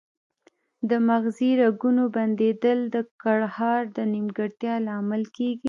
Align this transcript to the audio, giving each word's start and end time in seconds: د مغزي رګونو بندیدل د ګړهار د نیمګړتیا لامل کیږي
د 0.89 0.91
مغزي 1.07 1.51
رګونو 1.61 2.03
بندیدل 2.15 2.79
د 2.95 2.97
ګړهار 3.23 3.81
د 3.97 3.97
نیمګړتیا 4.13 4.75
لامل 4.87 5.23
کیږي 5.35 5.59